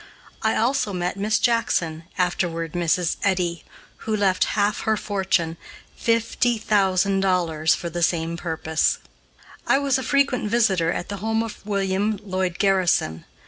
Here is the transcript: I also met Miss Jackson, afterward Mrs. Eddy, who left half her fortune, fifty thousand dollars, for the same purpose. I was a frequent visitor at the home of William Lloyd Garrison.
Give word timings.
I 0.41 0.55
also 0.55 0.93
met 0.93 1.15
Miss 1.15 1.37
Jackson, 1.37 2.05
afterward 2.17 2.71
Mrs. 2.73 3.17
Eddy, 3.21 3.63
who 3.97 4.15
left 4.17 4.45
half 4.57 4.79
her 4.79 4.97
fortune, 4.97 5.57
fifty 5.95 6.57
thousand 6.57 7.19
dollars, 7.19 7.75
for 7.75 7.87
the 7.87 8.01
same 8.01 8.35
purpose. 8.35 8.97
I 9.67 9.77
was 9.77 9.99
a 9.99 10.01
frequent 10.03 10.49
visitor 10.49 10.91
at 10.91 11.09
the 11.09 11.17
home 11.17 11.43
of 11.43 11.63
William 11.67 12.17
Lloyd 12.23 12.57
Garrison. 12.57 13.25